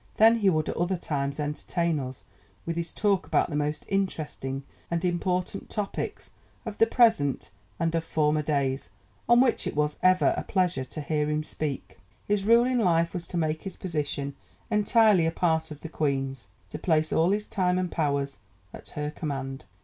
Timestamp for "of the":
6.65-6.87, 15.69-15.87